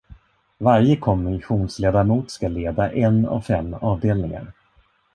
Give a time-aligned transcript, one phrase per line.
[0.67, 4.53] Varje kommissionsledamot skall leda en av fem avdelningar.